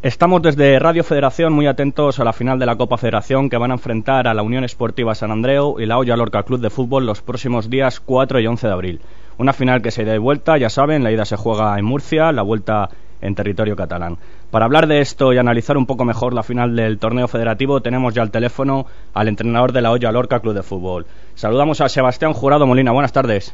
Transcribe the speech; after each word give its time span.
Estamos 0.00 0.42
desde 0.42 0.78
Radio 0.78 1.02
Federación 1.02 1.52
muy 1.52 1.66
atentos 1.66 2.20
a 2.20 2.24
la 2.24 2.32
final 2.32 2.60
de 2.60 2.66
la 2.66 2.76
Copa 2.76 2.98
Federación 2.98 3.50
que 3.50 3.56
van 3.56 3.72
a 3.72 3.74
enfrentar 3.74 4.28
a 4.28 4.34
la 4.34 4.44
Unión 4.44 4.62
Esportiva 4.62 5.16
San 5.16 5.32
Andreu 5.32 5.80
y 5.80 5.86
la 5.86 5.98
Olla 5.98 6.16
Lorca 6.16 6.44
Club 6.44 6.60
de 6.60 6.70
Fútbol 6.70 7.04
los 7.04 7.20
próximos 7.20 7.68
días 7.68 7.98
4 7.98 8.38
y 8.38 8.46
11 8.46 8.68
de 8.68 8.72
abril. 8.72 9.00
Una 9.38 9.52
final 9.52 9.82
que 9.82 9.90
se 9.90 10.04
da 10.04 10.14
y 10.14 10.18
vuelta, 10.18 10.56
ya 10.56 10.70
saben, 10.70 11.02
la 11.02 11.10
ida 11.10 11.24
se 11.24 11.34
juega 11.34 11.76
en 11.76 11.84
Murcia, 11.84 12.30
la 12.30 12.42
vuelta 12.42 12.90
en 13.20 13.34
territorio 13.34 13.74
catalán. 13.74 14.18
Para 14.52 14.66
hablar 14.66 14.86
de 14.86 15.00
esto 15.00 15.32
y 15.32 15.38
analizar 15.38 15.76
un 15.76 15.86
poco 15.86 16.04
mejor 16.04 16.32
la 16.32 16.44
final 16.44 16.76
del 16.76 17.00
torneo 17.00 17.26
federativo, 17.26 17.80
tenemos 17.80 18.14
ya 18.14 18.22
al 18.22 18.30
teléfono 18.30 18.86
al 19.14 19.26
entrenador 19.26 19.72
de 19.72 19.82
la 19.82 19.90
Olla 19.90 20.12
Lorca 20.12 20.38
Club 20.38 20.54
de 20.54 20.62
Fútbol. 20.62 21.06
Saludamos 21.34 21.80
a 21.80 21.88
Sebastián 21.88 22.34
Jurado 22.34 22.68
Molina. 22.68 22.92
Buenas 22.92 23.12
tardes. 23.12 23.52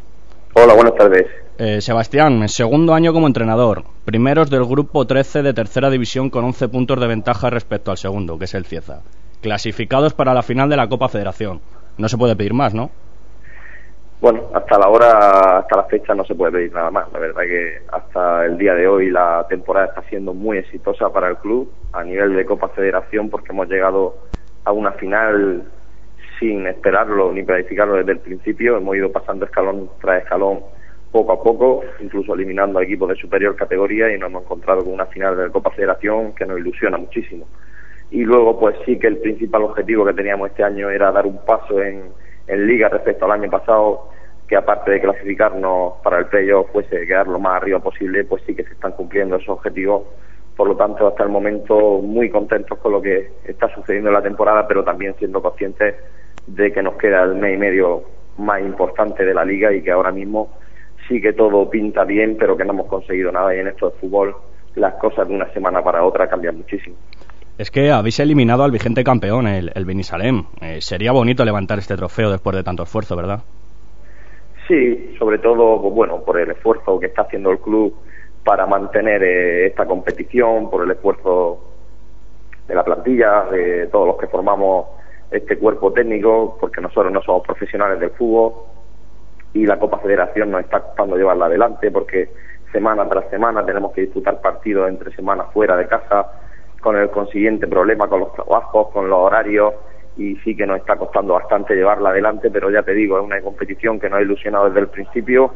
Hola, 0.57 0.75
buenas 0.75 0.95
tardes. 0.95 1.27
Eh, 1.59 1.81
Sebastián, 1.81 2.49
segundo 2.49 2.95
año 2.95 3.13
como 3.13 3.27
entrenador, 3.27 3.83
primeros 4.05 4.51
del 4.51 4.65
grupo 4.65 5.05
13 5.05 5.43
de 5.43 5.53
tercera 5.53 5.91
división 5.91 6.31
con 6.31 6.45
11 6.45 6.69
puntos 6.69 7.01
de 7.01 7.09
ventaja 7.09 7.51
respecto 7.51 7.91
al 7.91 7.97
segundo, 7.97 8.39
que 8.39 8.45
es 8.45 8.55
el 8.55 8.65
Cieza. 8.65 9.01
Clasificados 9.43 10.15
para 10.15 10.33
la 10.33 10.43
final 10.43 10.69
de 10.69 10.77
la 10.77 10.89
Copa 10.89 11.09
Federación. 11.09 11.61
No 11.99 12.09
se 12.09 12.17
puede 12.17 12.37
pedir 12.37 12.55
más, 12.55 12.73
¿no? 12.73 12.91
Bueno, 14.21 14.43
hasta 14.55 14.79
la 14.79 14.89
hora, 14.89 15.59
hasta 15.59 15.77
la 15.77 15.85
fecha 15.85 16.15
no 16.15 16.25
se 16.25 16.37
puede 16.37 16.53
pedir 16.53 16.73
nada 16.73 16.91
más. 16.91 17.13
La 17.13 17.19
verdad 17.19 17.43
que 17.43 17.83
hasta 17.91 18.47
el 18.47 18.57
día 18.57 18.75
de 18.75 18.87
hoy 18.87 19.11
la 19.11 19.45
temporada 19.49 19.87
está 19.87 20.03
siendo 20.03 20.33
muy 20.35 20.59
exitosa 20.59 21.11
para 21.11 21.29
el 21.31 21.37
club 21.37 21.71
a 21.93 22.05
nivel 22.05 22.35
de 22.35 22.47
Copa 22.47 22.69
Federación 22.69 23.29
porque 23.29 23.53
hemos 23.53 23.69
llegado 23.69 24.15
a 24.65 24.73
una 24.73 24.93
final 24.93 25.65
sin 26.39 26.67
esperarlo 26.67 27.33
ni 27.33 27.43
planificarlo 27.43 27.97
desde 27.97 28.13
el 28.13 28.19
principio. 28.19 28.77
Hemos 28.77 28.97
ido 28.97 29.11
pasando 29.13 29.45
escalón 29.45 29.91
tras 30.01 30.23
escalón 30.23 30.61
poco 31.11 31.33
a 31.33 31.43
poco, 31.43 31.85
incluso 32.01 32.35
eliminando 32.35 32.79
a 32.79 32.83
equipos 32.83 33.09
de 33.09 33.15
superior 33.15 33.55
categoría 33.55 34.13
y 34.13 34.19
nos 34.19 34.31
hemos 34.31 34.43
encontrado 34.43 34.83
con 34.83 34.95
una 34.95 35.07
final 35.07 35.37
de 35.37 35.51
Copa 35.51 35.71
Federación 35.71 36.35
que 36.35 36.45
nos 36.45 36.59
ilusiona 36.59 36.99
muchísimo. 36.99 37.47
Y 38.11 38.25
luego, 38.25 38.59
pues 38.59 38.77
sí 38.85 38.99
que 38.99 39.07
el 39.07 39.19
principal 39.19 39.63
objetivo 39.63 40.05
que 40.05 40.13
teníamos 40.13 40.51
este 40.51 40.65
año 40.65 40.91
era 40.91 41.13
dar 41.13 41.27
un 41.27 41.45
paso 41.45 41.81
en, 41.81 42.03
en 42.47 42.67
Liga 42.67 42.89
respecto 42.89 43.25
al 43.25 43.33
año 43.33 43.51
pasado, 43.51 44.11
que 44.49 44.57
aparte 44.57 44.91
de 44.91 45.01
clasificarnos 45.01 45.95
para 46.03 46.19
el 46.19 46.27
playoff 46.27 46.71
fuese 46.73 47.07
quedar 47.07 47.29
lo 47.29 47.39
más 47.39 47.57
arriba 47.57 47.79
posible, 47.79 48.25
pues 48.25 48.43
sí 48.45 48.55
que 48.55 48.65
se 48.65 48.73
están 48.73 48.93
cumpliendo 48.93 49.37
esos 49.37 49.51
objetivos. 49.51 50.03
Por 50.57 50.69
lo 50.69 50.77
tanto, 50.77 51.07
hasta 51.07 51.23
el 51.23 51.31
momento 51.31 51.99
muy 51.99 52.29
contentos 52.29 52.79
con 52.79 52.93
lo 52.93 53.01
que 53.01 53.31
está 53.45 53.73
sucediendo 53.75 54.11
en 54.11 54.15
la 54.15 54.23
temporada, 54.23 54.67
pero 54.69 54.85
también 54.85 55.15
siendo 55.19 55.41
conscientes 55.41 55.95
de 56.47 56.73
que 56.73 56.83
nos 56.83 56.97
queda 56.97 57.23
el 57.23 57.35
mes 57.35 57.55
y 57.55 57.59
medio 57.59 58.03
más 58.39 58.61
importante 58.61 59.25
de 59.25 59.35
la 59.35 59.45
liga 59.45 59.73
y 59.73 59.83
que 59.83 59.91
ahora 59.91 60.11
mismo 60.11 60.51
sí 61.09 61.21
que 61.21 61.33
todo 61.33 61.69
pinta 61.71 62.05
bien, 62.05 62.37
pero 62.39 62.57
que 62.57 62.65
no 62.65 62.73
hemos 62.73 62.87
conseguido 62.87 63.31
nada 63.31 63.55
y 63.55 63.61
en 63.61 63.69
esto 63.69 63.91
de 63.91 63.97
fútbol 63.97 64.35
las 64.75 64.95
cosas 64.95 65.29
de 65.29 65.35
una 65.35 65.49
semana 65.53 65.83
para 65.83 66.05
otra 66.05 66.29
cambian 66.29 66.57
muchísimo. 66.57 66.97
Es 67.57 67.71
que 67.71 67.93
habéis 67.93 68.19
eliminado 68.19 68.65
al 68.65 68.73
vigente 68.73 69.05
campeón, 69.05 69.47
el, 69.47 69.71
el 69.75 69.85
Benisalem. 69.85 70.45
Eh, 70.61 70.81
sería 70.81 71.13
bonito 71.13 71.45
levantar 71.45 71.79
este 71.79 71.97
trofeo 71.97 72.31
después 72.31 72.57
de 72.57 72.65
tanto 72.65 72.83
esfuerzo, 72.83 73.15
¿verdad? 73.15 73.41
Sí, 74.67 75.15
sobre 75.19 75.39
todo, 75.39 75.81
pues, 75.81 75.95
bueno, 75.95 76.21
por 76.25 76.41
el 76.41 76.51
esfuerzo 76.51 76.99
que 76.99 77.07
está 77.07 77.23
haciendo 77.23 77.51
el 77.51 77.59
club 77.59 77.95
para 78.43 78.67
mantener 78.67 79.23
eh, 79.23 79.67
esta 79.67 79.87
competición, 79.87 80.69
por 80.69 80.85
el 80.85 80.91
esfuerzo 80.91 81.61
de 82.67 82.75
la 82.75 82.83
plantilla, 82.83 83.45
de 83.51 83.87
todos 83.87 84.09
los 84.09 84.17
que 84.17 84.27
formamos 84.27 84.87
este 85.39 85.59
cuerpo 85.59 85.93
técnico, 85.93 86.57
porque 86.61 86.81
nosotros 86.81 87.13
no 87.13 87.23
somos 87.23 87.47
profesionales 87.47 88.01
del 88.01 88.11
fútbol 88.11 88.53
y 89.53 89.67
la 89.67 89.79
Copa 89.79 89.99
Federación 89.99 90.51
nos 90.51 90.63
está 90.63 90.81
costando 90.81 91.17
llevarla 91.17 91.47
adelante 91.47 91.91
porque 91.91 92.29
semana 92.73 93.09
tras 93.09 93.31
semana 93.31 93.65
tenemos 93.65 93.93
que 93.93 94.03
disputar 94.03 94.41
partidos 94.41 94.89
entre 94.89 95.15
semanas 95.15 95.47
fuera 95.53 95.77
de 95.77 95.87
casa 95.87 96.27
con 96.81 96.97
el 96.97 97.09
consiguiente 97.11 97.67
problema 97.67 98.09
con 98.09 98.21
los 98.21 98.33
trabajos, 98.35 98.89
con 98.89 99.09
los 99.09 99.19
horarios 99.19 99.75
y 100.17 100.37
sí 100.37 100.57
que 100.57 100.67
nos 100.67 100.79
está 100.79 100.97
costando 100.97 101.35
bastante 101.35 101.75
llevarla 101.75 102.11
adelante, 102.11 102.51
pero 102.51 102.71
ya 102.71 102.83
te 102.83 102.93
digo, 102.93 103.19
es 103.19 103.25
una 103.25 103.41
competición 103.41 103.99
que 103.99 104.11
nos 104.11 104.19
ha 104.19 104.23
ilusionado 104.23 104.67
desde 104.67 104.81
el 104.81 104.89
principio, 104.89 105.53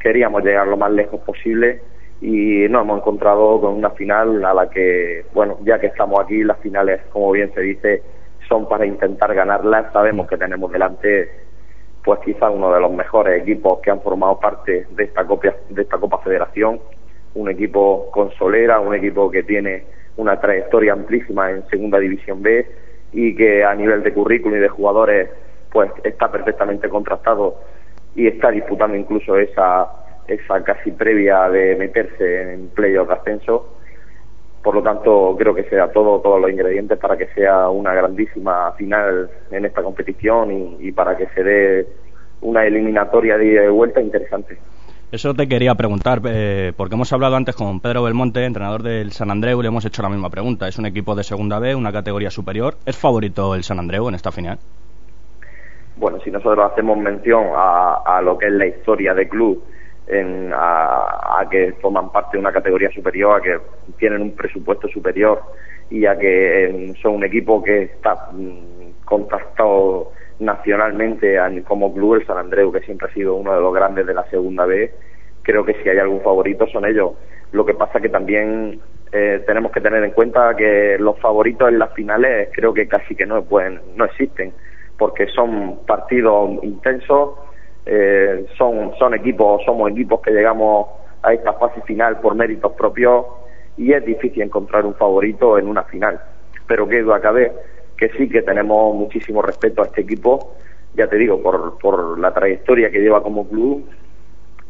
queríamos 0.00 0.42
llegar 0.42 0.66
lo 0.66 0.76
más 0.76 0.90
lejos 0.92 1.20
posible 1.20 1.82
y 2.20 2.68
nos 2.68 2.82
hemos 2.82 3.00
encontrado 3.00 3.60
con 3.60 3.74
una 3.74 3.90
final 3.90 4.44
a 4.44 4.54
la 4.54 4.70
que, 4.70 5.26
bueno, 5.34 5.58
ya 5.64 5.78
que 5.78 5.88
estamos 5.88 6.20
aquí, 6.20 6.42
las 6.44 6.58
finales, 6.58 7.00
como 7.12 7.32
bien 7.32 7.52
se 7.52 7.60
dice, 7.60 8.02
son 8.48 8.68
para 8.68 8.86
intentar 8.86 9.34
ganarlas. 9.34 9.92
Sabemos 9.92 10.28
que 10.28 10.36
tenemos 10.36 10.70
delante, 10.70 11.30
pues 12.04 12.20
quizá 12.20 12.50
uno 12.50 12.72
de 12.72 12.80
los 12.80 12.92
mejores 12.92 13.42
equipos 13.42 13.80
que 13.80 13.90
han 13.90 14.00
formado 14.00 14.38
parte 14.38 14.86
de 14.90 15.04
esta 15.04 15.24
Copa, 15.24 15.54
de 15.68 15.82
esta 15.82 15.98
Copa 15.98 16.18
Federación, 16.18 16.80
un 17.34 17.50
equipo 17.50 18.10
con 18.10 18.30
solera, 18.32 18.80
un 18.80 18.94
equipo 18.94 19.30
que 19.30 19.42
tiene 19.42 19.84
una 20.16 20.40
trayectoria 20.40 20.92
amplísima 20.92 21.50
en 21.50 21.66
Segunda 21.68 21.98
División 21.98 22.42
B 22.42 22.66
y 23.12 23.34
que 23.34 23.64
a 23.64 23.74
nivel 23.74 24.02
de 24.02 24.12
currículum 24.12 24.56
y 24.56 24.60
de 24.60 24.68
jugadores, 24.68 25.30
pues 25.70 25.90
está 26.04 26.30
perfectamente 26.30 26.88
contrastado 26.88 27.56
y 28.14 28.26
está 28.26 28.50
disputando 28.50 28.96
incluso 28.96 29.36
esa 29.36 29.88
esa 30.28 30.62
casi 30.62 30.92
previa 30.92 31.48
de 31.48 31.74
meterse 31.76 32.54
en 32.54 32.68
playoff 32.68 33.08
de 33.08 33.14
ascenso 33.14 33.76
por 34.62 34.76
lo 34.76 34.82
tanto, 34.82 35.34
creo 35.36 35.54
que 35.54 35.64
sea 35.64 35.90
todo, 35.90 36.20
todos 36.20 36.40
los 36.40 36.50
ingredientes 36.50 36.98
para 36.98 37.16
que 37.16 37.26
sea 37.28 37.68
una 37.68 37.92
grandísima 37.94 38.72
final 38.72 39.28
en 39.50 39.64
esta 39.64 39.82
competición 39.82 40.76
y, 40.80 40.92
para 40.92 41.16
que 41.16 41.26
se 41.34 41.42
dé 41.42 41.86
una 42.40 42.64
eliminatoria 42.64 43.36
de 43.36 43.68
vuelta 43.68 44.00
interesante. 44.00 44.58
Eso 45.10 45.34
te 45.34 45.48
quería 45.48 45.74
preguntar, 45.74 46.22
eh, 46.24 46.72
porque 46.76 46.94
hemos 46.94 47.12
hablado 47.12 47.36
antes 47.36 47.54
con 47.54 47.80
Pedro 47.80 48.04
Belmonte, 48.04 48.44
entrenador 48.44 48.82
del 48.82 49.12
San 49.12 49.30
Andreu, 49.30 49.58
y 49.58 49.62
le 49.62 49.68
hemos 49.68 49.84
hecho 49.84 50.00
la 50.00 50.08
misma 50.08 50.30
pregunta. 50.30 50.68
Es 50.68 50.78
un 50.78 50.86
equipo 50.86 51.14
de 51.14 51.24
segunda 51.24 51.58
B, 51.58 51.74
una 51.74 51.92
categoría 51.92 52.30
superior. 52.30 52.76
¿Es 52.86 52.96
favorito 52.96 53.54
el 53.54 53.64
San 53.64 53.78
Andreu 53.78 54.08
en 54.08 54.14
esta 54.14 54.30
final? 54.30 54.58
Bueno, 55.96 56.18
si 56.20 56.30
nosotros 56.30 56.70
hacemos 56.70 56.96
mención 56.96 57.48
a, 57.54 58.02
a 58.06 58.22
lo 58.22 58.38
que 58.38 58.46
es 58.46 58.52
la 58.52 58.66
historia 58.66 59.12
de 59.12 59.28
club 59.28 59.62
en, 60.06 60.52
a, 60.54 61.46
que 61.50 61.72
forman 61.80 62.10
parte 62.10 62.36
de 62.36 62.40
una 62.40 62.52
categoría 62.52 62.90
superior, 62.90 63.38
a 63.38 63.42
que 63.42 63.58
tienen 63.98 64.22
un 64.22 64.34
presupuesto 64.34 64.88
superior 64.88 65.40
y 65.90 66.06
a 66.06 66.18
que 66.18 66.64
em, 66.64 66.94
son 66.96 67.14
un 67.16 67.24
equipo 67.24 67.62
que 67.62 67.82
está 67.82 68.30
mm, 68.32 69.04
contactado 69.04 70.12
nacionalmente 70.38 71.38
como 71.64 71.94
club 71.94 72.14
el 72.14 72.26
San 72.26 72.38
Andreu, 72.38 72.72
que 72.72 72.80
siempre 72.80 73.08
ha 73.08 73.14
sido 73.14 73.34
uno 73.36 73.54
de 73.54 73.60
los 73.60 73.72
grandes 73.72 74.06
de 74.06 74.14
la 74.14 74.24
segunda 74.30 74.66
B. 74.66 74.92
Creo 75.42 75.64
que 75.64 75.74
si 75.82 75.88
hay 75.88 75.98
algún 75.98 76.20
favorito 76.20 76.66
son 76.66 76.84
ellos. 76.84 77.12
Lo 77.52 77.64
que 77.64 77.74
pasa 77.74 78.00
que 78.00 78.08
también 78.08 78.80
eh, 79.12 79.42
tenemos 79.46 79.70
que 79.72 79.80
tener 79.80 80.02
en 80.02 80.12
cuenta 80.12 80.56
que 80.56 80.96
los 80.98 81.18
favoritos 81.20 81.68
en 81.68 81.78
las 81.78 81.92
finales 81.92 82.48
creo 82.52 82.72
que 82.72 82.88
casi 82.88 83.14
que 83.14 83.26
no 83.26 83.42
pueden, 83.44 83.80
no 83.94 84.04
existen, 84.06 84.52
porque 84.98 85.26
son 85.28 85.80
partidos 85.86 86.50
intensos 86.62 87.34
eh, 87.86 88.46
son, 88.56 88.92
son 88.98 89.14
equipos, 89.14 89.62
somos 89.64 89.90
equipos 89.90 90.20
que 90.20 90.30
llegamos 90.30 90.88
a 91.22 91.32
esta 91.32 91.52
fase 91.54 91.80
final 91.82 92.20
por 92.20 92.34
méritos 92.34 92.72
propios 92.72 93.26
y 93.76 93.92
es 93.92 94.04
difícil 94.04 94.42
encontrar 94.42 94.84
un 94.86 94.94
favorito 94.94 95.58
en 95.58 95.68
una 95.68 95.82
final. 95.84 96.20
Pero 96.66 96.88
que 96.88 97.02
duda 97.02 97.20
cabe 97.20 97.52
que 97.96 98.08
sí 98.10 98.28
que 98.28 98.42
tenemos 98.42 98.94
muchísimo 98.94 99.42
respeto 99.42 99.82
a 99.82 99.86
este 99.86 100.02
equipo, 100.02 100.54
ya 100.94 101.06
te 101.06 101.16
digo, 101.16 101.42
por, 101.42 101.78
por 101.78 102.18
la 102.18 102.32
trayectoria 102.32 102.90
que 102.90 103.00
lleva 103.00 103.22
como 103.22 103.48
club 103.48 103.88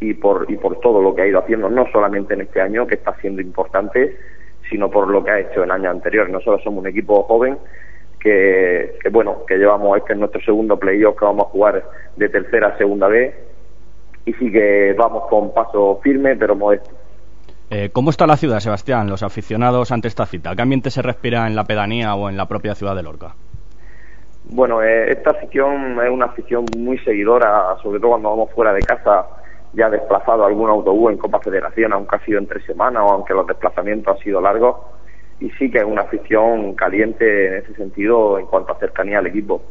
y 0.00 0.14
por, 0.14 0.46
y 0.50 0.56
por 0.56 0.80
todo 0.80 1.00
lo 1.00 1.14
que 1.14 1.22
ha 1.22 1.26
ido 1.26 1.38
haciendo, 1.38 1.70
no 1.70 1.86
solamente 1.90 2.34
en 2.34 2.42
este 2.42 2.60
año, 2.60 2.86
que 2.86 2.96
está 2.96 3.14
siendo 3.20 3.40
importante, 3.40 4.16
sino 4.68 4.90
por 4.90 5.08
lo 5.08 5.24
que 5.24 5.30
ha 5.30 5.40
hecho 5.40 5.64
en 5.64 5.70
años 5.70 5.92
anteriores. 5.92 6.32
Nosotros 6.32 6.62
somos 6.62 6.80
un 6.80 6.88
equipo 6.88 7.22
joven 7.24 7.58
que, 8.22 8.98
bueno, 9.10 9.44
que 9.46 9.56
llevamos 9.56 9.98
este 9.98 10.12
es 10.12 10.18
nuestro 10.18 10.40
segundo 10.42 10.78
playoff 10.78 11.18
que 11.18 11.24
vamos 11.24 11.46
a 11.46 11.50
jugar 11.50 11.82
de 12.16 12.28
tercera 12.28 12.68
a 12.68 12.78
segunda 12.78 13.08
vez 13.08 13.34
y 14.24 14.32
sí 14.34 14.52
que 14.52 14.94
vamos 14.96 15.24
con 15.28 15.52
paso 15.52 16.00
firme 16.02 16.36
pero 16.36 16.54
modesto. 16.54 16.90
Eh, 17.70 17.90
¿Cómo 17.92 18.10
está 18.10 18.26
la 18.26 18.36
ciudad, 18.36 18.60
Sebastián, 18.60 19.08
los 19.08 19.22
aficionados 19.22 19.90
ante 19.92 20.06
esta 20.06 20.26
cita? 20.26 20.54
¿Qué 20.54 20.62
ambiente 20.62 20.90
se 20.90 21.02
respira 21.02 21.46
en 21.46 21.56
la 21.56 21.64
pedanía 21.64 22.14
o 22.14 22.28
en 22.28 22.36
la 22.36 22.46
propia 22.46 22.74
ciudad 22.74 22.94
de 22.94 23.02
Lorca? 23.02 23.34
Bueno, 24.44 24.82
eh, 24.82 25.10
esta 25.10 25.30
afición 25.30 25.98
es 26.04 26.10
una 26.10 26.26
afición 26.26 26.66
muy 26.76 26.98
seguidora, 26.98 27.74
sobre 27.82 27.98
todo 27.98 28.10
cuando 28.10 28.30
vamos 28.30 28.50
fuera 28.52 28.72
de 28.72 28.82
casa, 28.82 29.26
ya 29.72 29.88
desplazado 29.88 30.44
algún 30.44 30.68
autobús 30.68 31.12
en 31.12 31.18
Copa 31.18 31.40
Federación, 31.40 31.92
aunque 31.92 32.16
ha 32.16 32.24
sido 32.24 32.38
en 32.38 32.46
tres 32.46 32.64
semanas 32.66 33.02
o 33.04 33.12
aunque 33.12 33.32
los 33.32 33.46
desplazamientos 33.46 34.16
han 34.16 34.22
sido 34.22 34.40
largos 34.40 34.76
y 35.42 35.50
sí 35.58 35.70
que 35.70 35.78
es 35.78 35.84
una 35.84 36.02
afición 36.02 36.74
caliente 36.74 37.48
en 37.48 37.54
ese 37.54 37.74
sentido 37.74 38.38
en 38.38 38.46
cuanto 38.46 38.72
a 38.72 38.78
cercanía 38.78 39.18
al 39.18 39.26
equipo. 39.26 39.62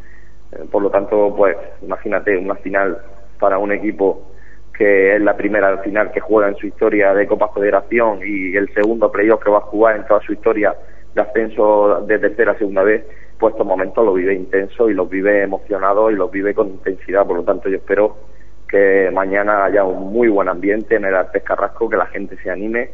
Eh, 0.51 0.65
por 0.69 0.83
lo 0.83 0.89
tanto, 0.89 1.33
pues 1.35 1.55
imagínate 1.81 2.37
una 2.37 2.55
final 2.55 2.97
para 3.39 3.57
un 3.57 3.71
equipo 3.71 4.33
que 4.77 5.15
es 5.15 5.21
la 5.21 5.37
primera 5.37 5.77
final 5.77 6.11
que 6.11 6.19
juega 6.19 6.49
en 6.49 6.57
su 6.57 6.67
historia 6.67 7.13
de 7.13 7.25
Copa 7.25 7.49
Federación 7.53 8.19
y 8.25 8.55
el 8.55 8.73
segundo 8.73 9.09
playoff 9.09 9.41
que 9.41 9.49
va 9.49 9.59
a 9.59 9.61
jugar 9.61 9.95
en 9.95 10.05
toda 10.07 10.19
su 10.21 10.33
historia 10.33 10.75
de 11.15 11.21
ascenso 11.21 12.03
de 12.05 12.19
tercera 12.19 12.51
a 12.51 12.57
segunda 12.57 12.83
vez, 12.83 13.05
pues 13.39 13.53
estos 13.53 13.65
momentos 13.65 14.03
los 14.05 14.15
vive 14.15 14.33
intenso 14.33 14.89
y 14.89 14.93
los 14.93 15.09
vive 15.09 15.43
emocionado 15.43 16.11
y 16.11 16.15
los 16.15 16.29
vive 16.29 16.53
con 16.53 16.67
intensidad. 16.67 17.25
Por 17.25 17.37
lo 17.37 17.43
tanto, 17.43 17.69
yo 17.69 17.77
espero 17.77 18.17
que 18.67 19.09
mañana 19.13 19.65
haya 19.65 19.85
un 19.85 20.11
muy 20.11 20.27
buen 20.27 20.49
ambiente 20.49 20.95
en 20.95 21.05
el 21.05 21.15
Artes 21.15 21.43
Carrasco, 21.43 21.89
que 21.89 21.97
la 21.97 22.07
gente 22.07 22.35
se 22.43 22.49
anime 22.49 22.89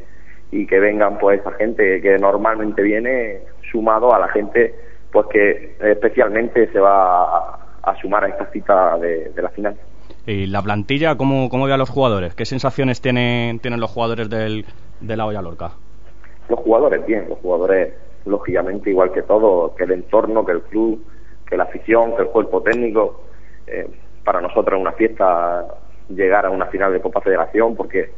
y 0.51 0.65
que 0.65 0.79
vengan 0.79 1.17
pues 1.17 1.41
esa 1.41 1.51
gente 1.53 2.01
que 2.01 2.17
normalmente 2.17 2.81
viene 2.81 3.41
sumado 3.71 4.13
a 4.13 4.19
la 4.19 4.29
gente 4.29 4.73
pues 5.11 5.27
que 5.27 5.75
especialmente 5.79 6.71
se 6.71 6.79
va 6.79 7.55
a, 7.81 7.95
sumar 8.01 8.25
a 8.25 8.27
esta 8.27 8.45
cita 8.51 8.97
de, 8.97 9.31
la 9.35 9.49
final. 9.49 9.77
¿Y 10.25 10.47
la 10.47 10.61
plantilla 10.61 11.15
cómo, 11.15 11.49
cómo 11.49 11.65
ve 11.65 11.73
a 11.73 11.77
los 11.77 11.89
jugadores? 11.89 12.35
¿Qué 12.35 12.45
sensaciones 12.45 13.01
tienen, 13.01 13.59
tienen 13.59 13.79
los 13.79 13.89
jugadores 13.89 14.29
del, 14.29 14.65
de 14.99 15.17
la 15.17 15.25
Olla 15.25 15.41
Lorca? 15.41 15.71
Los 16.49 16.59
jugadores 16.59 17.05
bien, 17.05 17.27
los 17.29 17.39
jugadores 17.39 17.93
lógicamente 18.25 18.89
igual 18.89 19.11
que 19.11 19.21
todo, 19.21 19.73
que 19.75 19.85
el 19.85 19.91
entorno, 19.91 20.45
que 20.45 20.51
el 20.51 20.61
club, 20.63 21.03
que 21.47 21.57
la 21.57 21.63
afición, 21.63 22.15
que 22.15 22.23
el 22.23 22.27
cuerpo 22.27 22.61
técnico. 22.61 23.23
Eh, 23.65 23.87
para 24.23 24.41
nosotros 24.41 24.77
es 24.77 24.81
una 24.81 24.91
fiesta 24.91 25.65
llegar 26.09 26.45
a 26.45 26.49
una 26.49 26.65
final 26.67 26.91
de 26.91 27.01
Copa 27.01 27.21
Federación 27.21 27.75
porque 27.75 28.11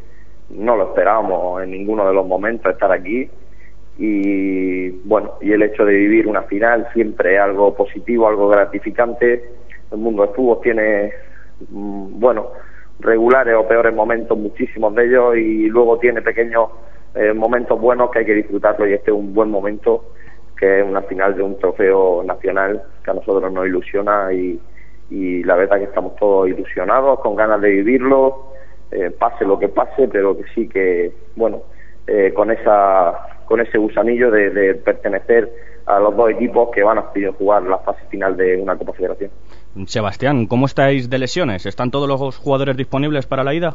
no 0.50 0.76
lo 0.76 0.90
esperábamos 0.90 1.64
en 1.64 1.72
ninguno 1.72 2.08
de 2.08 2.14
los 2.14 2.26
momentos 2.26 2.72
estar 2.72 2.92
aquí 2.92 3.30
y 4.02 4.90
bueno, 5.06 5.34
y 5.42 5.52
el 5.52 5.62
hecho 5.62 5.84
de 5.84 5.94
vivir 5.94 6.26
una 6.26 6.44
final 6.44 6.88
siempre 6.94 7.36
es 7.36 7.42
algo 7.42 7.76
positivo, 7.76 8.30
algo 8.30 8.48
gratificante. 8.48 9.44
El 9.92 9.98
mundo 9.98 10.26
del 10.26 10.34
fútbol 10.34 10.62
tiene, 10.64 11.12
mm, 11.70 12.18
bueno, 12.18 12.48
regulares 13.02 13.56
o 13.56 13.68
peores 13.68 13.94
momentos, 13.94 14.38
muchísimos 14.38 14.96
de 14.96 15.06
ellos, 15.06 15.36
y 15.36 15.68
luego 15.68 16.00
tiene 16.00 16.22
pequeños 16.22 16.70
eh, 17.14 17.34
momentos 17.34 17.80
buenos 17.80 18.10
que 18.12 18.20
hay 18.20 18.26
que 18.26 18.36
disfrutarlo 18.36 18.88
y 18.88 18.94
este 18.94 19.12
es 19.12 19.18
un 19.18 19.34
buen 19.34 19.50
momento 19.50 20.06
que 20.58 20.80
es 20.80 20.86
una 20.86 21.02
final 21.02 21.36
de 21.36 21.44
un 21.44 21.58
trofeo 21.58 22.24
nacional 22.24 22.82
que 23.04 23.12
a 23.12 23.16
nosotros 23.16 23.52
nos 23.52 23.66
ilusiona 23.66 24.32
y, 24.32 24.62
y 25.10 25.44
la 25.44 25.56
verdad 25.56 25.78
que 25.78 25.86
estamos 25.86 26.16
todos 26.18 26.48
ilusionados, 26.48 27.20
con 27.20 27.36
ganas 27.36 27.60
de 27.62 27.70
vivirlo, 27.70 28.54
eh, 28.92 29.12
pase 29.12 29.46
lo 29.46 29.60
que 29.60 29.70
pase, 29.70 30.08
pero 30.08 30.36
que 30.36 30.44
sí 30.56 30.68
que, 30.68 31.12
bueno, 31.36 31.62
eh, 32.08 32.34
con 32.34 32.52
esa 32.52 33.30
con 33.46 33.62
ese 33.62 33.80
gusanillo 33.80 34.30
de, 34.30 34.76
pertenecer 34.76 35.52
a 35.88 36.00
los 36.00 36.16
dos 36.16 36.30
equipos 36.30 36.70
que 36.72 36.84
van 36.84 37.00
a 37.00 37.12
jugar 37.36 37.64
la 37.64 37.80
fase 37.80 38.06
final 38.10 38.38
de 38.38 38.58
una 38.58 38.78
Copa 38.78 38.94
Federación. 38.94 39.32
Sebastián, 39.88 40.46
¿cómo 40.46 40.68
estáis 40.68 41.10
de 41.10 41.18
lesiones? 41.18 41.66
¿Están 41.66 41.90
todos 41.90 42.08
los 42.08 42.38
jugadores 42.38 42.78
disponibles 42.78 43.26
para 43.26 43.44
la 43.44 43.56
ida? 43.56 43.74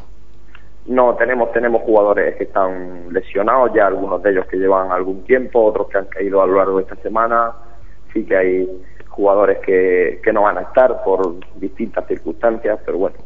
No, 0.86 1.14
tenemos 1.16 1.50
tenemos 1.52 1.82
jugadores 1.82 2.36
que 2.36 2.44
están 2.44 3.12
lesionados, 3.12 3.72
ya 3.74 3.88
algunos 3.88 4.22
de 4.22 4.30
ellos 4.30 4.46
que 4.46 4.58
llevan 4.58 4.92
algún 4.92 5.24
tiempo, 5.24 5.64
otros 5.64 5.88
que 5.88 5.98
han 5.98 6.06
caído 6.06 6.40
a 6.40 6.46
lo 6.46 6.56
largo 6.56 6.76
de 6.76 6.84
esta 6.84 6.96
semana. 6.96 7.52
Sí 8.12 8.24
que 8.24 8.36
hay 8.36 8.82
jugadores 9.08 9.58
que, 9.58 10.20
que 10.22 10.32
no 10.32 10.42
van 10.42 10.58
a 10.58 10.62
estar 10.62 11.02
por 11.02 11.34
distintas 11.56 12.06
circunstancias, 12.06 12.78
pero 12.84 12.98
bueno, 12.98 13.16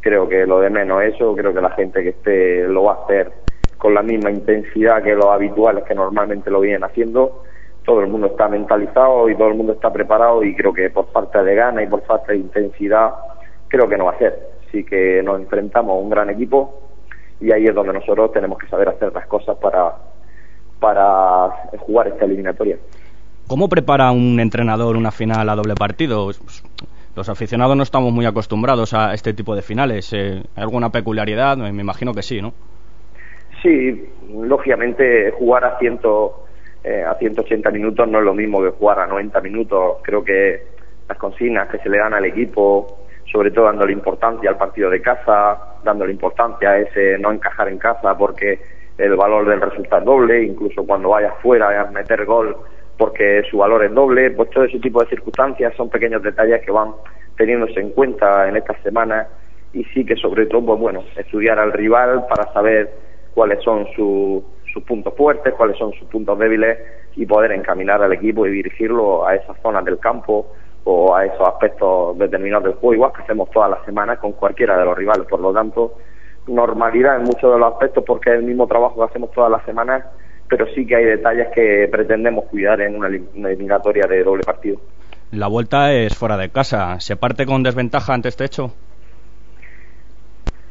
creo 0.00 0.28
que 0.28 0.46
lo 0.46 0.60
de 0.60 0.70
menos 0.70 1.02
eso, 1.02 1.34
creo 1.34 1.52
que 1.54 1.60
la 1.60 1.70
gente 1.70 2.02
que 2.02 2.10
esté 2.10 2.68
lo 2.68 2.84
va 2.84 2.92
a 2.92 3.04
hacer 3.04 3.32
con 3.78 3.94
la 3.94 4.02
misma 4.02 4.30
intensidad 4.30 5.02
que 5.02 5.14
los 5.14 5.26
habituales 5.26 5.84
que 5.84 5.94
normalmente 5.94 6.50
lo 6.50 6.60
vienen 6.60 6.84
haciendo. 6.84 7.44
Todo 7.84 8.00
el 8.00 8.08
mundo 8.08 8.26
está 8.26 8.48
mentalizado 8.48 9.30
y 9.30 9.36
todo 9.36 9.48
el 9.48 9.54
mundo 9.54 9.72
está 9.72 9.92
preparado 9.92 10.42
y 10.42 10.54
creo 10.54 10.72
que 10.72 10.90
por 10.90 11.10
falta 11.10 11.42
de 11.42 11.54
gana 11.54 11.82
y 11.82 11.86
por 11.86 12.02
falta 12.02 12.32
de 12.32 12.38
intensidad 12.38 13.14
creo 13.68 13.88
que 13.88 13.96
no 13.96 14.06
va 14.06 14.12
a 14.12 14.18
ser. 14.18 14.38
Así 14.68 14.84
que 14.84 15.22
nos 15.22 15.40
enfrentamos 15.40 15.92
a 15.92 16.00
un 16.00 16.10
gran 16.10 16.28
equipo 16.28 16.82
y 17.40 17.52
ahí 17.52 17.66
es 17.66 17.74
donde 17.74 17.92
nosotros 17.92 18.32
tenemos 18.32 18.58
que 18.58 18.66
saber 18.68 18.88
hacer 18.88 19.12
las 19.12 19.26
cosas 19.26 19.56
para, 19.58 19.94
para 20.80 21.48
jugar 21.78 22.08
esta 22.08 22.24
eliminatoria. 22.24 22.76
¿Cómo 23.46 23.68
prepara 23.68 24.10
un 24.10 24.40
entrenador 24.40 24.96
una 24.96 25.10
final 25.10 25.48
a 25.48 25.54
doble 25.54 25.74
partido? 25.74 26.30
Los 27.18 27.28
aficionados 27.28 27.76
no 27.76 27.82
estamos 27.82 28.12
muy 28.12 28.26
acostumbrados 28.26 28.94
a 28.94 29.12
este 29.12 29.34
tipo 29.34 29.56
de 29.56 29.62
finales. 29.62 30.12
Eh, 30.12 30.40
¿Hay 30.54 30.62
alguna 30.62 30.90
peculiaridad? 30.90 31.56
Me 31.56 31.68
imagino 31.70 32.14
que 32.14 32.22
sí, 32.22 32.40
¿no? 32.40 32.52
Sí, 33.60 34.08
lógicamente 34.32 35.32
jugar 35.32 35.64
a, 35.64 35.78
ciento, 35.80 36.44
eh, 36.84 37.02
a 37.02 37.16
180 37.16 37.72
minutos 37.72 38.06
no 38.06 38.20
es 38.20 38.24
lo 38.24 38.34
mismo 38.34 38.62
que 38.62 38.70
jugar 38.70 39.00
a 39.00 39.08
90 39.08 39.40
minutos. 39.40 39.96
Creo 40.04 40.22
que 40.22 40.62
las 41.08 41.18
consignas 41.18 41.68
que 41.70 41.78
se 41.78 41.88
le 41.88 41.98
dan 41.98 42.14
al 42.14 42.24
equipo, 42.24 43.00
sobre 43.32 43.50
todo 43.50 43.64
dándole 43.64 43.94
importancia 43.94 44.50
al 44.50 44.56
partido 44.56 44.88
de 44.88 45.02
casa, 45.02 45.80
dándole 45.82 46.12
importancia 46.12 46.70
a 46.70 46.78
ese 46.78 47.18
no 47.18 47.32
encajar 47.32 47.66
en 47.66 47.78
casa 47.78 48.16
porque 48.16 48.60
el 48.96 49.16
valor 49.16 49.44
del 49.48 49.60
resultado 49.60 50.02
es 50.02 50.06
doble, 50.06 50.44
incluso 50.44 50.86
cuando 50.86 51.08
vayas 51.08 51.34
fuera 51.42 51.80
a 51.80 51.90
meter 51.90 52.24
gol 52.26 52.56
porque 52.98 53.42
su 53.50 53.58
valor 53.58 53.84
es 53.84 53.94
doble, 53.94 54.32
pues 54.32 54.50
todo 54.50 54.64
ese 54.64 54.80
tipo 54.80 55.00
de 55.00 55.08
circunstancias 55.08 55.72
son 55.76 55.88
pequeños 55.88 56.22
detalles 56.22 56.62
que 56.64 56.72
van 56.72 56.92
teniéndose 57.36 57.80
en 57.80 57.90
cuenta 57.90 58.48
en 58.48 58.56
estas 58.56 58.78
semanas 58.82 59.28
y 59.72 59.84
sí 59.84 60.04
que 60.04 60.16
sobre 60.16 60.46
todo, 60.46 60.66
pues 60.66 60.80
bueno, 60.80 61.04
estudiar 61.16 61.58
al 61.58 61.72
rival 61.72 62.26
para 62.28 62.52
saber 62.52 62.92
cuáles 63.34 63.62
son 63.62 63.86
sus 63.94 64.42
puntos 64.86 65.14
fuertes, 65.16 65.54
cuáles 65.54 65.76
son 65.78 65.92
sus 65.92 66.08
puntos 66.08 66.38
débiles 66.38 66.78
y 67.16 67.26
poder 67.26 67.52
encaminar 67.52 68.02
al 68.02 68.12
equipo 68.12 68.46
y 68.46 68.50
dirigirlo 68.50 69.26
a 69.26 69.34
esas 69.34 69.56
zonas 69.62 69.84
del 69.84 69.98
campo 69.98 70.52
o 70.84 71.14
a 71.14 71.26
esos 71.26 71.46
aspectos 71.46 72.16
determinados 72.18 72.64
del 72.64 72.74
juego, 72.74 72.94
igual 72.94 73.12
que 73.12 73.22
hacemos 73.22 73.50
todas 73.50 73.70
las 73.70 73.84
semanas 73.84 74.18
con 74.18 74.32
cualquiera 74.32 74.78
de 74.78 74.84
los 74.84 74.96
rivales. 74.96 75.26
Por 75.28 75.40
lo 75.40 75.52
tanto, 75.52 75.96
normalidad 76.46 77.16
en 77.16 77.24
muchos 77.24 77.52
de 77.52 77.58
los 77.58 77.72
aspectos 77.72 78.04
porque 78.06 78.30
es 78.30 78.36
el 78.36 78.44
mismo 78.44 78.66
trabajo 78.66 78.96
que 78.96 79.10
hacemos 79.10 79.30
todas 79.32 79.50
las 79.50 79.64
semanas, 79.64 80.04
pero 80.48 80.66
sí 80.74 80.86
que 80.86 80.96
hay 80.96 81.04
detalles 81.04 81.48
que 81.54 81.88
pretendemos 81.90 82.46
cuidar 82.46 82.80
en 82.80 82.96
una 82.96 83.08
eliminatoria 83.08 84.06
de 84.06 84.22
doble 84.22 84.44
partido. 84.44 84.80
La 85.32 85.46
vuelta 85.46 85.92
es 85.92 86.16
fuera 86.16 86.36
de 86.36 86.48
casa. 86.48 86.98
¿Se 87.00 87.16
parte 87.16 87.44
con 87.44 87.62
desventaja 87.62 88.14
ante 88.14 88.28
este 88.28 88.44
hecho? 88.44 88.72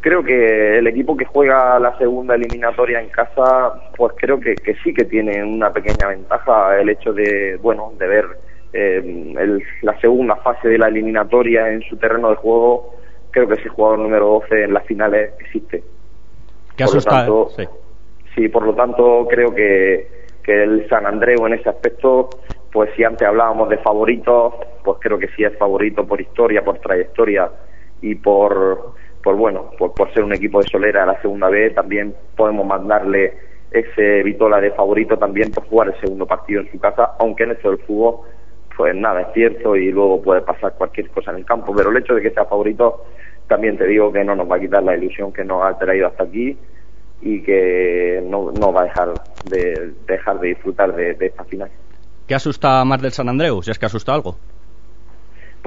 creo 0.07 0.23
que 0.23 0.77
el 0.77 0.87
equipo 0.87 1.17
que 1.17 1.25
juega 1.25 1.77
la 1.79 1.97
segunda 1.97 2.35
eliminatoria 2.35 3.01
en 3.01 3.09
casa, 3.09 3.73
pues 3.97 4.13
creo 4.15 4.39
que, 4.39 4.55
sí 4.81 4.93
que 4.93 5.03
tiene 5.03 5.43
una 5.43 5.73
pequeña 5.73 6.07
ventaja 6.07 6.79
el 6.79 6.87
hecho 6.87 7.11
de, 7.11 7.57
bueno, 7.61 7.91
de 7.99 8.07
ver 8.07 8.25
eh, 8.71 9.59
la 9.81 9.99
segunda 9.99 10.37
fase 10.37 10.69
de 10.69 10.77
la 10.77 10.87
eliminatoria 10.87 11.69
en 11.69 11.81
su 11.81 11.97
terreno 11.97 12.29
de 12.29 12.35
juego. 12.37 12.95
Creo 13.31 13.49
que 13.49 13.55
ese 13.55 13.67
jugador 13.67 13.99
número 13.99 14.27
12 14.47 14.63
en 14.63 14.73
las 14.73 14.85
finales 14.85 15.33
existe. 15.39 15.83
¿Qué 16.77 16.83
asusta? 16.85 17.27
sí. 17.57 17.67
Sí, 18.37 18.47
por 18.49 18.65
lo 18.65 18.75
tanto 18.75 19.27
creo 19.27 19.53
que, 19.53 20.07
que 20.43 20.63
el 20.63 20.87
San 20.87 21.05
Andreu 21.05 21.45
en 21.47 21.55
ese 21.55 21.69
aspecto, 21.69 22.29
pues 22.71 22.91
si 22.95 23.03
antes 23.03 23.27
hablábamos 23.27 23.67
de 23.69 23.79
favoritos, 23.79 24.53
pues 24.83 24.97
creo 25.01 25.17
que 25.17 25.27
sí 25.29 25.43
es 25.43 25.57
favorito 25.57 26.05
por 26.05 26.21
historia, 26.21 26.63
por 26.63 26.77
trayectoria 26.79 27.49
y 28.01 28.15
por 28.15 28.95
por 29.23 29.35
bueno, 29.35 29.71
por, 29.77 29.93
por 29.93 30.13
ser 30.13 30.23
un 30.23 30.33
equipo 30.33 30.61
de 30.61 30.69
Solera 30.69 31.05
la 31.05 31.19
segunda 31.21 31.49
vez, 31.49 31.75
también 31.75 32.15
podemos 32.35 32.65
mandarle 32.65 33.33
ese 33.71 34.23
Vitola 34.23 34.61
de 34.61 34.71
favorito 34.71 35.17
también 35.17 35.51
por 35.51 35.65
jugar 35.65 35.89
el 35.89 35.99
segundo 35.99 36.25
partido 36.25 36.61
en 36.61 36.71
su 36.71 36.79
casa, 36.79 37.15
aunque 37.19 37.43
en 37.43 37.51
esto 37.51 37.71
del 37.71 37.79
fútbol, 37.79 38.19
pues 38.77 38.95
nada, 38.95 39.21
es 39.21 39.33
cierto 39.33 39.75
y 39.75 39.91
luego 39.91 40.21
puede 40.21 40.41
pasar 40.41 40.75
cualquier 40.77 41.09
cosa 41.09 41.31
en 41.31 41.37
el 41.37 41.45
campo, 41.45 41.73
pero 41.75 41.89
el 41.89 41.97
hecho 41.97 42.13
de 42.13 42.21
que 42.21 42.29
sea 42.29 42.45
favorito, 42.45 43.03
también 43.47 43.77
te 43.77 43.85
digo 43.85 44.13
que 44.13 44.23
no 44.23 44.35
nos 44.35 44.49
va 44.49 44.57
a 44.57 44.59
quitar 44.59 44.83
la 44.83 44.95
ilusión 44.95 45.33
que 45.33 45.43
nos 45.43 45.61
ha 45.63 45.77
traído 45.77 46.07
hasta 46.07 46.23
aquí 46.23 46.57
y 47.21 47.41
que 47.43 48.23
no, 48.23 48.51
no 48.51 48.71
va 48.71 48.81
a 48.81 48.85
dejar 48.85 49.13
de, 49.45 49.93
dejar 50.07 50.39
de 50.39 50.49
disfrutar 50.49 50.95
de, 50.95 51.13
de 51.15 51.25
esta 51.27 51.43
final. 51.45 51.69
¿Qué 52.27 52.35
asusta 52.35 52.83
más 52.85 53.01
del 53.01 53.11
San 53.11 53.29
Andreu? 53.29 53.61
Si 53.61 53.71
es 53.71 53.79
que 53.79 53.85
asusta 53.85 54.13
algo 54.13 54.35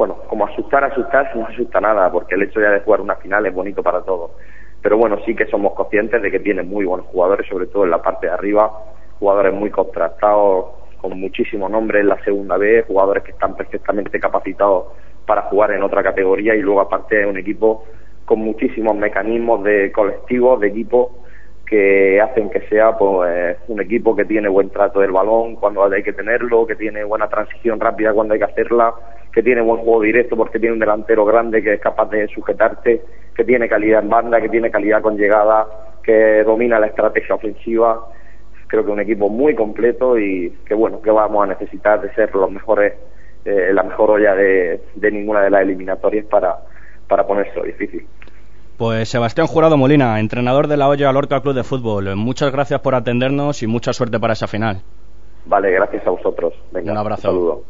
bueno, 0.00 0.16
como 0.28 0.47
asustar, 0.47 0.83
asustar, 0.83 1.30
no 1.37 1.47
asusta 1.47 1.78
nada, 1.78 2.11
porque 2.11 2.35
el 2.35 2.45
hecho 2.45 2.59
ya 2.59 2.71
de 2.71 2.80
jugar 2.80 3.02
una 3.02 3.16
final 3.16 3.45
es 3.45 3.52
bonito 3.52 3.83
para 3.83 4.00
todos. 4.00 4.30
Pero 4.80 4.97
bueno, 4.97 5.19
sí 5.26 5.35
que 5.37 5.45
somos 5.45 5.75
conscientes 5.75 6.23
de 6.23 6.30
que 6.30 6.40
tiene 6.40 6.62
muy 6.62 6.87
buenos 6.87 7.07
jugadores, 7.09 7.47
sobre 7.47 7.66
todo 7.66 7.85
en 7.85 7.90
la 7.90 8.00
parte 8.00 8.26
de 8.26 8.33
arriba, 8.33 8.71
jugadores 9.19 9.52
muy 9.52 9.69
contrastados, 9.69 10.71
con 11.02 11.21
muchísimo 11.21 11.69
nombre 11.69 12.00
en 12.00 12.09
la 12.09 12.19
segunda 12.25 12.57
vez, 12.57 12.87
jugadores 12.87 13.25
que 13.25 13.33
están 13.33 13.54
perfectamente 13.54 14.19
capacitados 14.19 14.87
para 15.26 15.42
jugar 15.42 15.73
en 15.73 15.83
otra 15.83 16.02
categoría 16.02 16.54
y 16.54 16.62
luego 16.62 16.80
aparte 16.80 17.26
un 17.26 17.37
equipo 17.37 17.85
con 18.25 18.38
muchísimos 18.38 18.97
mecanismos 18.97 19.62
de 19.64 19.92
colectivos, 19.92 20.61
de 20.61 20.69
equipo 20.69 21.19
que 21.70 22.20
hacen 22.20 22.50
que 22.50 22.62
sea 22.62 22.98
pues, 22.98 23.56
un 23.68 23.80
equipo 23.80 24.16
que 24.16 24.24
tiene 24.24 24.48
buen 24.48 24.70
trato 24.70 24.98
del 24.98 25.12
balón 25.12 25.54
cuando 25.54 25.84
hay 25.84 26.02
que 26.02 26.12
tenerlo, 26.12 26.66
que 26.66 26.74
tiene 26.74 27.04
buena 27.04 27.28
transición 27.28 27.78
rápida 27.78 28.12
cuando 28.12 28.34
hay 28.34 28.40
que 28.40 28.46
hacerla, 28.46 28.92
que 29.32 29.40
tiene 29.40 29.60
buen 29.60 29.78
juego 29.78 30.00
directo 30.00 30.36
porque 30.36 30.58
tiene 30.58 30.72
un 30.72 30.80
delantero 30.80 31.24
grande 31.24 31.62
que 31.62 31.74
es 31.74 31.80
capaz 31.80 32.10
de 32.10 32.26
sujetarte, 32.26 33.02
que 33.36 33.44
tiene 33.44 33.68
calidad 33.68 34.02
en 34.02 34.08
banda, 34.08 34.40
que 34.40 34.48
tiene 34.48 34.68
calidad 34.68 35.00
con 35.00 35.16
llegada, 35.16 35.68
que 36.02 36.42
domina 36.42 36.80
la 36.80 36.88
estrategia 36.88 37.36
ofensiva. 37.36 38.04
Creo 38.66 38.84
que 38.84 38.90
un 38.90 39.00
equipo 39.00 39.28
muy 39.28 39.54
completo 39.54 40.18
y 40.18 40.50
que 40.66 40.74
bueno, 40.74 41.00
que 41.00 41.12
vamos 41.12 41.44
a 41.44 41.50
necesitar 41.50 42.00
de 42.00 42.12
ser 42.14 42.34
los 42.34 42.50
mejores, 42.50 42.94
eh, 43.44 43.70
la 43.72 43.84
mejor 43.84 44.10
olla 44.10 44.34
de, 44.34 44.80
de 44.96 45.10
ninguna 45.12 45.42
de 45.42 45.50
las 45.50 45.62
eliminatorias 45.62 46.26
para, 46.26 46.56
para 47.06 47.24
ponérselo 47.24 47.62
difícil. 47.62 48.04
Pues 48.80 49.10
Sebastián 49.10 49.46
Jurado 49.46 49.76
Molina, 49.76 50.18
entrenador 50.20 50.66
de 50.66 50.78
la 50.78 50.88
Olla 50.88 51.12
Lorca 51.12 51.42
Club 51.42 51.54
de 51.54 51.64
Fútbol. 51.64 52.16
Muchas 52.16 52.50
gracias 52.50 52.80
por 52.80 52.94
atendernos 52.94 53.62
y 53.62 53.66
mucha 53.66 53.92
suerte 53.92 54.18
para 54.18 54.32
esa 54.32 54.46
final. 54.46 54.80
Vale, 55.44 55.70
gracias 55.70 56.06
a 56.06 56.08
vosotros. 56.08 56.54
Un 56.72 56.96
abrazo. 56.96 57.28
Un 57.28 57.34
saludo. 57.34 57.64